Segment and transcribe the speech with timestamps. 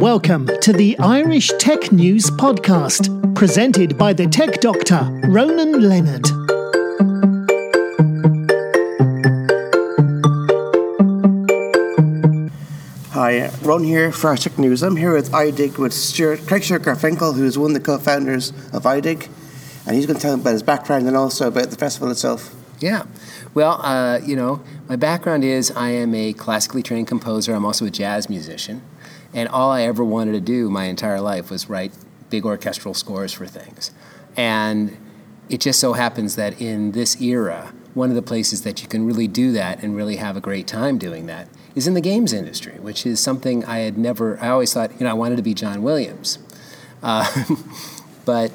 [0.00, 6.26] Welcome to the Irish Tech News Podcast, presented by the tech doctor, Ronan Leonard.
[13.10, 14.82] Hi, uh, Ron here for Irish Tech News.
[14.82, 18.52] I'm here with iDig with Stuart, Craig Stuart Garfinkle, who is one of the co-founders
[18.72, 19.28] of iDig,
[19.86, 22.56] and he's going to tell us about his background and also about the festival itself.
[22.78, 23.04] Yeah.
[23.52, 27.52] Well, uh, you know, my background is I am a classically trained composer.
[27.52, 28.80] I'm also a jazz musician.
[29.32, 31.92] And all I ever wanted to do my entire life was write
[32.30, 33.90] big orchestral scores for things.
[34.36, 34.96] And
[35.48, 39.04] it just so happens that in this era, one of the places that you can
[39.04, 42.32] really do that and really have a great time doing that is in the games
[42.32, 45.42] industry, which is something I had never, I always thought, you know, I wanted to
[45.42, 46.38] be John Williams.
[47.02, 47.24] Uh,
[48.26, 48.52] but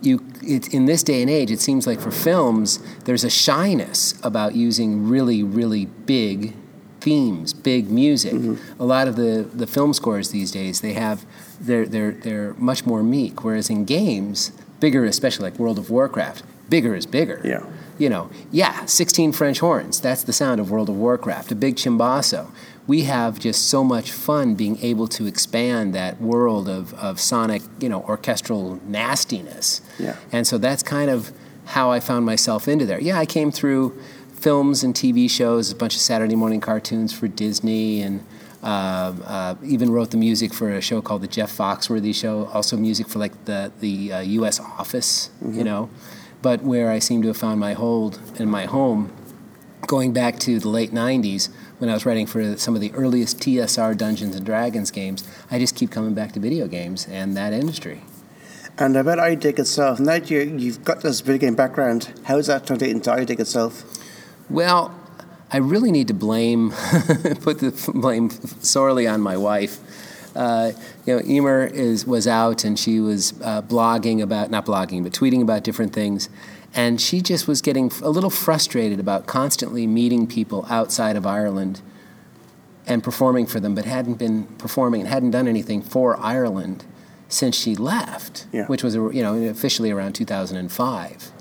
[0.00, 4.14] you, it, in this day and age, it seems like for films, there's a shyness
[4.22, 6.54] about using really, really big
[7.00, 8.34] themes, big music.
[8.34, 8.82] Mm-hmm.
[8.82, 11.24] A lot of the, the film scores these days, they have,
[11.60, 16.42] they're, they're, they're much more meek, whereas in games, bigger, especially like World of Warcraft,
[16.68, 17.40] bigger is bigger.
[17.44, 17.64] Yeah.
[17.98, 21.76] You know, yeah, 16 French horns, that's the sound of World of Warcraft, a big
[21.76, 22.50] cimbasso.
[22.86, 27.62] We have just so much fun being able to expand that world of, of sonic,
[27.80, 29.82] you know, orchestral nastiness.
[29.98, 30.16] Yeah.
[30.32, 31.32] And so that's kind of
[31.66, 33.00] how I found myself into there.
[33.00, 34.00] Yeah, I came through
[34.38, 38.24] films and TV shows, a bunch of Saturday morning cartoons for Disney, and
[38.62, 42.46] uh, uh, even wrote the music for a show called the Jeff Foxworthy Show.
[42.46, 44.60] Also, music for like the the uh, U.S.
[44.60, 45.58] Office, mm-hmm.
[45.58, 45.90] you know.
[46.40, 49.12] But where I seem to have found my hold and my home,
[49.86, 53.38] going back to the late '90s when I was writing for some of the earliest
[53.38, 57.52] TSR Dungeons and Dragons games, I just keep coming back to video games and that
[57.52, 58.02] industry.
[58.80, 62.64] And about iDig itself, now you, you've got this video game background, how has that
[62.64, 63.97] turned into iDig itself?
[64.50, 64.94] Well,
[65.50, 66.70] I really need to blame,
[67.40, 69.78] put the blame sorely on my wife.
[70.36, 70.72] Uh,
[71.06, 75.12] you know, Eimear is was out and she was uh, blogging about not blogging but
[75.12, 76.28] tweeting about different things,
[76.74, 81.80] and she just was getting a little frustrated about constantly meeting people outside of Ireland
[82.86, 86.84] and performing for them, but hadn't been performing and hadn't done anything for Ireland
[87.28, 88.66] since she left, yeah.
[88.66, 91.32] which was you know officially around 2005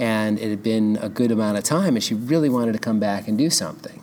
[0.00, 2.98] and it had been a good amount of time, and she really wanted to come
[2.98, 4.02] back and do something.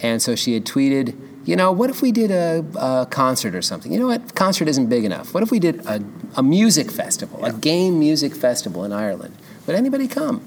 [0.00, 3.62] And so she had tweeted, you know, what if we did a, a concert or
[3.62, 3.92] something?
[3.92, 4.36] You know what?
[4.36, 5.34] Concert isn't big enough.
[5.34, 6.00] What if we did a,
[6.36, 7.48] a music festival, yeah.
[7.48, 9.36] a game music festival in Ireland?
[9.66, 10.42] Would anybody come?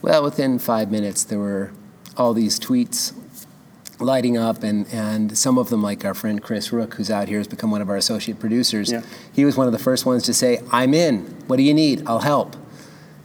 [0.00, 1.72] Well, within five minutes, there were
[2.16, 3.12] all these tweets
[3.98, 7.38] lighting up, and, and some of them, like our friend Chris Rook, who's out here,
[7.38, 8.90] has become one of our associate producers.
[8.90, 9.02] Yeah.
[9.34, 11.20] He was one of the first ones to say, I'm in.
[11.46, 12.06] What do you need?
[12.06, 12.56] I'll help.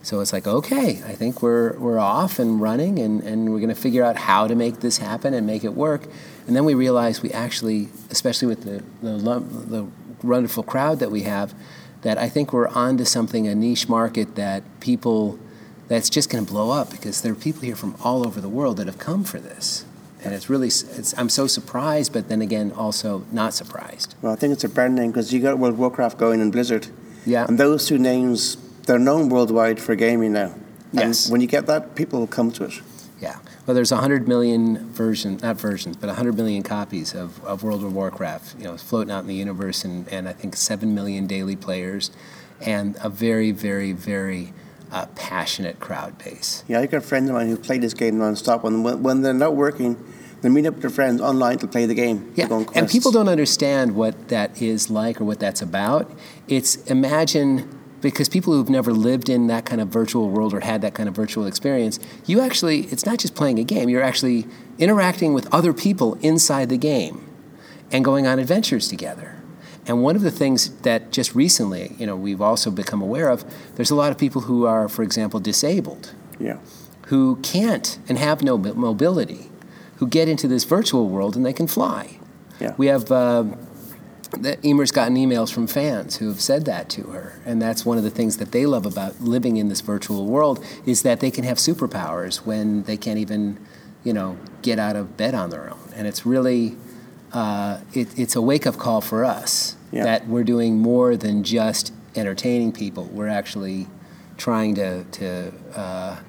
[0.04, 3.70] So it's like, okay, I think we're, we're off and running, and, and we're going
[3.70, 6.08] to figure out how to make this happen and make it work.
[6.48, 9.88] And then we realize we actually, especially with the, the, the
[10.24, 11.54] wonderful crowd that we have,
[12.02, 15.38] that I think we're onto something, a niche market that people,
[15.88, 18.50] that's just going to blow up because there are people here from all over the
[18.50, 19.86] world that have come for this.
[20.24, 24.16] And it's really, it's, I'm so surprised, but then again, also not surprised.
[24.22, 26.88] Well, I think it's a brand name because you got World Warcraft going and Blizzard.
[27.26, 27.46] Yeah.
[27.48, 30.54] And those two names they're known worldwide for gaming now.
[30.94, 31.26] Yes.
[31.26, 32.82] And when you get that, people will come to it.
[33.20, 33.38] Yeah.
[33.66, 37.94] Well, there's 100 million versions, not versions, but 100 million copies of, of World of
[37.94, 41.56] Warcraft, you know, floating out in the universe, and, and I think 7 million daily
[41.56, 42.10] players,
[42.60, 44.54] and a very, very, very
[44.92, 46.64] uh, passionate crowd base.
[46.68, 49.56] Yeah, I got friends of mine who play this game nonstop, when, when they're not
[49.56, 50.04] working,
[50.42, 52.34] they meet up with their friends online to play the game.
[52.36, 56.12] Yeah, and people don't understand what that is like or what that's about.
[56.48, 60.82] It's imagine because people who've never lived in that kind of virtual world or had
[60.82, 64.48] that kind of virtual experience, you actually, it's not just playing a game, you're actually
[64.80, 67.28] interacting with other people inside the game
[67.92, 69.38] and going on adventures together.
[69.88, 73.44] And one of the things that just recently, you know, we've also become aware of,
[73.76, 76.14] there's a lot of people who are, for example, disabled.
[76.40, 76.60] Yeah.
[77.08, 79.50] Who can't and have no mobility,
[79.98, 82.18] who get into this virtual world and they can fly.
[82.60, 82.76] Yeah.
[82.78, 83.44] We have uh,
[84.40, 87.98] that Eimear's gotten emails from fans who have said that to her, and that's one
[87.98, 91.32] of the things that they love about living in this virtual world is that they
[91.32, 93.60] can have superpowers when they can't even,
[94.04, 96.76] you know, get out of bed on their own, and it's really,
[97.34, 100.04] uh, it, it's a wake up call for us yeah.
[100.04, 103.06] that we're doing more than just entertaining people.
[103.06, 103.88] We're actually
[104.38, 106.20] trying to to uh,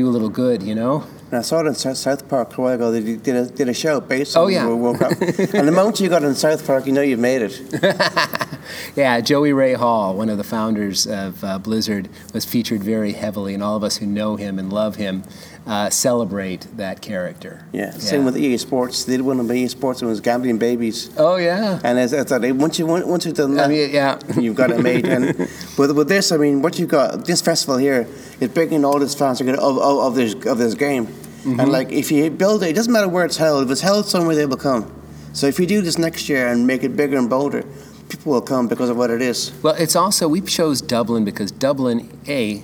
[0.00, 1.04] do a little good, you know.
[1.30, 2.90] And I saw it in South Park a while ago.
[2.90, 4.66] They did a, did a show based oh, on yeah.
[4.66, 5.12] World Cup.
[5.12, 7.60] and the moment you got in South Park, you know you've made it.
[8.96, 13.54] yeah, Joey Ray Hall, one of the founders of uh, Blizzard, was featured very heavily,
[13.54, 15.22] and all of us who know him and love him
[15.66, 17.64] uh, celebrate that character.
[17.72, 19.04] Yeah, same with EA Sports.
[19.04, 21.10] They did one of EA Sports and it was Gambling Babies.
[21.16, 21.80] Oh yeah.
[21.84, 24.18] And as I thought, once you once you've done that, I mean, yeah.
[24.38, 25.06] you've got it made.
[25.06, 25.26] And
[25.78, 28.08] with with this, I mean, what you've got this festival here
[28.40, 31.06] is bringing all these fans together of, of, of this of this game.
[31.06, 31.60] Mm-hmm.
[31.60, 33.64] And like, if you build it, it doesn't matter where it's held.
[33.64, 34.92] If it's held somewhere, they will come.
[35.32, 37.64] So if you do this next year and make it bigger and bolder,
[38.10, 39.52] people will come because of what it is.
[39.62, 42.62] Well, it's also we chose Dublin because Dublin, a,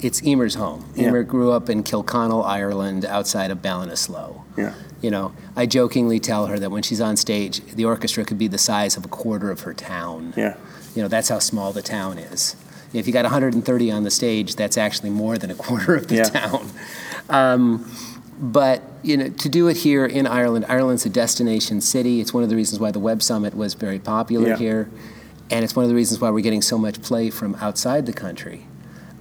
[0.00, 0.90] it's Eimear's home.
[0.94, 1.08] Yeah.
[1.10, 4.40] Eimear grew up in Kilconnell, Ireland, outside of Ballinasloe.
[4.56, 4.74] Yeah.
[5.00, 8.48] You know, I jokingly tell her that when she's on stage, the orchestra could be
[8.48, 10.32] the size of a quarter of her town.
[10.36, 10.56] Yeah.
[10.94, 12.56] You know, that's how small the town is.
[12.92, 16.16] If you got 130 on the stage, that's actually more than a quarter of the
[16.16, 16.24] Yeah.
[16.24, 16.70] town.
[17.30, 17.90] Um,
[18.38, 22.20] but you know, to do it here in Ireland, Ireland's a destination city.
[22.20, 24.56] It's one of the reasons why the Web Summit was very popular Yeah.
[24.56, 24.90] here,
[25.50, 28.12] and it's one of the reasons why we're getting so much play from outside the
[28.12, 28.66] country.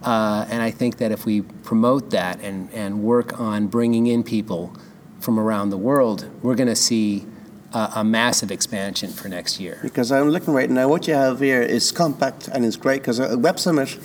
[0.04, 4.24] Uh, and I think that if we promote that and, and work on bringing in
[4.24, 4.74] people
[5.19, 7.25] from around the world, we're going to see
[7.74, 9.77] a, a massive expansion for next year.
[9.84, 13.19] Because I'm looking right now, what you have here is compact and it's great because
[13.19, 13.98] a Web Summit,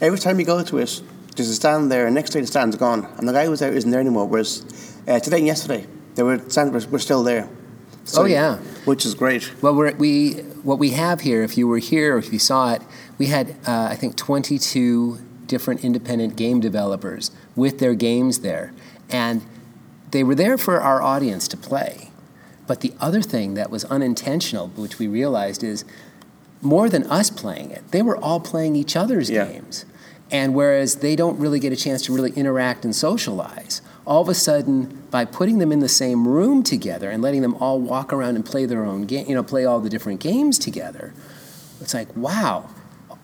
[0.00, 1.00] every time you go to it,
[1.36, 3.06] there's a stand there, and next day the stand's gone.
[3.18, 4.26] And the guy who was there isn't there anymore.
[4.26, 4.64] Whereas
[5.06, 7.48] uh, today and yesterday, they were were, still there.
[8.16, 8.56] Oh, yeah.
[8.84, 9.50] Which is great.
[9.62, 12.74] Well, we're, we what we have here, if you were here or if you saw
[12.74, 12.82] it,
[13.18, 18.72] we had uh, I think 22 different independent game developers with their games there,
[19.10, 19.42] and
[20.10, 22.10] they were there for our audience to play.
[22.66, 25.84] But the other thing that was unintentional, which we realized, is
[26.62, 29.46] more than us playing it, they were all playing each other's Yeah.
[29.46, 29.84] games.
[30.30, 34.28] And whereas they don't really get a chance to really interact and socialize, all of
[34.28, 38.12] a sudden, by putting them in the same room together and letting them all walk
[38.12, 41.14] around and play their own game, you know, play all the different games together,
[41.80, 42.68] it's like, wow,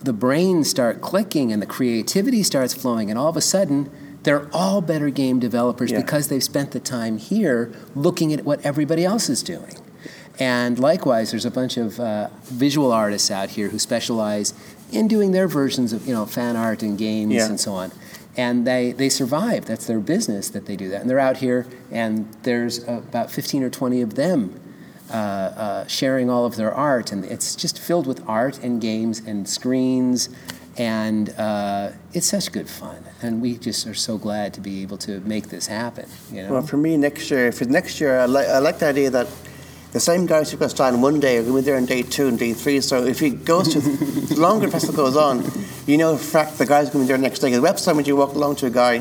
[0.02, 3.90] the brains start clicking and the creativity starts flowing, and all of a sudden,
[4.22, 6.00] they're all better game developers Yeah.
[6.00, 9.76] because they've spent the time here looking at what everybody else is doing.
[10.38, 14.54] And likewise, there's a bunch of uh, visual artists out here who specialize
[14.90, 17.46] in doing their versions of you know fan art and games Yeah.
[17.46, 17.92] and so on.
[18.40, 19.66] And they, they survive.
[19.66, 21.02] That's their business that they do that.
[21.02, 24.58] And they're out here, and there's about 15 or 20 of them
[25.10, 27.12] uh, uh, sharing all of their art.
[27.12, 30.30] And it's just filled with art and games and screens.
[30.78, 33.04] And uh, it's such good fun.
[33.20, 36.08] And we just are so glad to be able to make this happen.
[36.32, 36.52] You know?
[36.52, 39.28] Well, for me, next year, it's next year, I like, I like the idea that
[39.92, 42.02] the same guys who got stand one day are going to be there on day
[42.02, 42.80] two and day three.
[42.80, 45.44] So if he goes to, the longer the festival goes on,
[45.86, 47.50] you know, in fact, the guy's going to be there next day.
[47.52, 49.00] The Web Summit, when you walk along to a guy,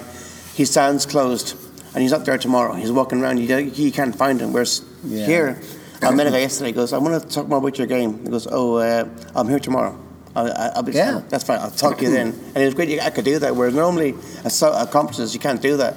[0.55, 1.55] his stand's closed
[1.93, 2.73] and he's not there tomorrow.
[2.73, 4.51] He's walking around, you, you can't find him.
[4.53, 5.25] Whereas Yeah.
[5.25, 5.61] here,
[6.01, 8.23] I met a guy yesterday, he goes, I want to talk more about your game.
[8.23, 9.97] He goes, Oh, uh, I'm here tomorrow.
[10.35, 11.21] I'll, I'll be Yeah.
[11.29, 11.59] That's fine.
[11.59, 12.27] I'll talk to you then.
[12.53, 12.99] And it was great.
[13.01, 13.55] I could do that.
[13.55, 14.15] Whereas normally
[14.45, 15.95] at, so- at conferences you can't do that.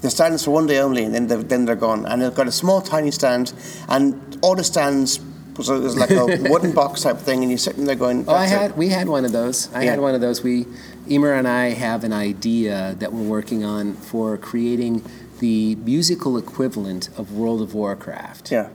[0.00, 2.06] The stands for one day only, and then they're, then they're gone.
[2.06, 3.52] And they've got a small, tiny stand,
[3.88, 5.18] and all the stands
[5.56, 8.24] was, was like a wooden box type thing, and you're sitting there going.
[8.28, 9.68] Oh, I had we had one of those.
[9.74, 9.90] I Yeah.
[9.92, 10.42] had one of those.
[10.42, 10.66] We
[11.08, 15.02] Eimear and I have an idea that we're working on for creating
[15.40, 18.68] the musical equivalent of World of Warcraft Yeah.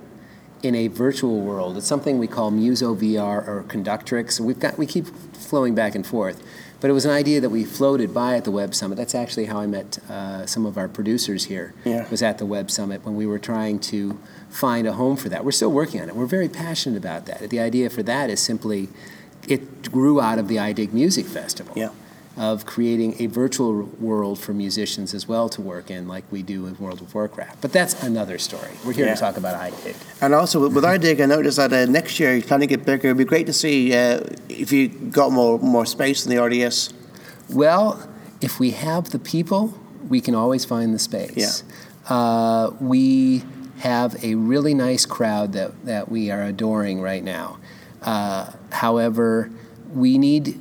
[0.62, 1.78] in a virtual world.
[1.78, 4.40] It's something we call Muso VR or Conductrix.
[4.42, 5.06] We've got we keep
[5.36, 6.42] flowing back and forth,
[6.84, 8.96] but it was an idea that we floated by at the Web Summit.
[8.96, 11.74] That's actually how I met uh, some of our producers here.
[11.86, 12.10] Yeah.
[12.10, 14.20] Was at the Web Summit when we were trying to
[14.50, 15.46] find a home for that.
[15.46, 16.16] We're still working on it.
[16.18, 17.50] We're very passionate about that.
[17.50, 18.90] The idea for that is simply
[19.48, 21.92] it grew out of the iDig Music Festival Yeah.
[22.36, 26.64] Of creating a virtual world for musicians as well to work in, like we do
[26.64, 27.62] with World of Warcraft.
[27.62, 28.70] But that's another story.
[28.84, 29.14] We're here Yeah.
[29.14, 29.96] to talk about iDig.
[30.22, 33.10] And also with, iDig, I noticed that uh, next year you're planning to get bigger.
[33.10, 36.92] It'd be great to see uh, if you got more more space in the RDS.
[37.50, 38.10] Well,
[38.42, 39.78] if we have the people,
[40.10, 41.64] we can always find the space.
[42.10, 43.44] Uh, we
[43.80, 47.58] have a really nice crowd that, that we are adoring right now.
[48.02, 49.50] Uh, however,
[49.94, 50.58] we need,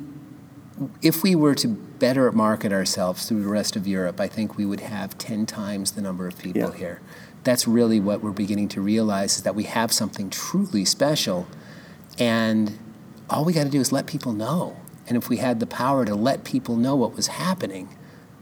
[1.03, 4.65] if we were to better market ourselves through the rest of Europe, I think we
[4.67, 6.77] would have 10 times the number of people Yeah.
[6.77, 7.01] here.
[7.45, 11.47] That's really what we're beginning to realize is that we have something truly special
[12.19, 12.79] and
[13.31, 14.77] all we got to do is let people know.
[15.09, 17.89] And if we had the power to let people know what was happening,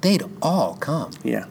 [0.01, 1.47] they'd all come, Yeah.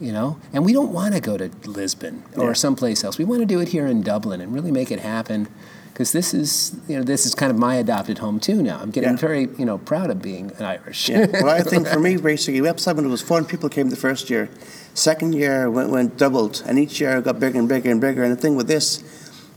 [0.00, 0.38] You know?
[0.52, 2.52] And we don't want to go to Lisbon or Yeah.
[2.54, 3.18] someplace else.
[3.18, 5.48] We want to do it here in Dublin and really make it happen
[5.92, 8.78] because this is, you know, this is kind of my adopted home too now.
[8.80, 9.16] I'm getting Yeah.
[9.16, 11.08] very, you know, proud of being an Irish.
[11.08, 11.26] Yeah.
[11.42, 13.44] well, I think for me, basically, Web Summit was fun.
[13.44, 14.48] People came the first year.
[14.94, 18.22] Second year went, went doubled, and each year got bigger and bigger and bigger.
[18.22, 19.02] And the thing with this,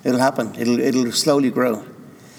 [0.04, 0.56] it'll happen.
[0.58, 1.84] It'll it'll slowly grow.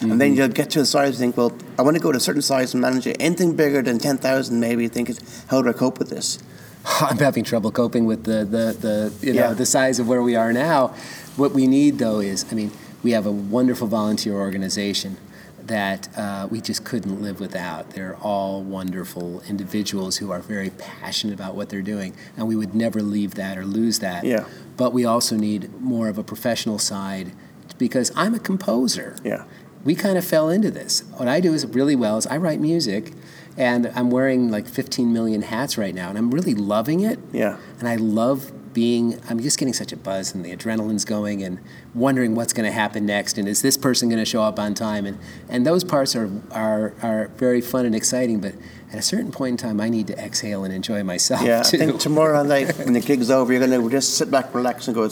[0.00, 0.38] And then mm-hmm.
[0.38, 2.42] you'll get to a size and think, well, I want to go to a certain
[2.42, 3.16] size and manage it.
[3.20, 5.10] Anything bigger than 10,000, maybe, think,
[5.46, 6.40] how do I cope with this?
[7.00, 9.52] I'm having trouble coping with the, the, the you know Yeah.
[9.54, 10.88] the size of where we are now.
[11.36, 12.70] What we need though is, I mean,
[13.02, 15.16] we have a wonderful volunteer organization
[15.64, 17.90] that uh, we just couldn't live without.
[17.90, 22.74] They're all wonderful individuals who are very passionate about what they're doing, and we would
[22.74, 24.24] never leave that or lose that.
[24.24, 24.44] Yeah.
[24.76, 27.30] But we also need more of a professional side
[27.78, 29.44] because I'm a composer Yeah.
[29.84, 31.04] we kind of fell into this.
[31.16, 33.12] What I do is really well is I write music,
[33.56, 37.18] and I'm wearing like 15 million hats right now, and I'm really loving it.
[37.32, 37.58] Yeah.
[37.78, 39.20] And I love being.
[39.28, 41.58] I'm just getting such a buzz, and the adrenaline's going, and
[41.94, 44.74] wondering what's going to happen next, and is this person going to show up on
[44.74, 45.04] time?
[45.06, 45.18] And
[45.48, 48.54] and those parts are are are very fun and exciting, but.
[48.92, 51.62] At a certain point in time, I need to exhale and enjoy myself Yeah, I
[51.62, 54.94] think tomorrow night when the gig's over, you're going to just sit back, relax, and
[54.94, 55.08] go,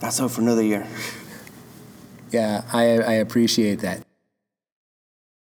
[0.00, 0.86] that's over for another year.
[2.30, 4.02] yeah, I, I appreciate that.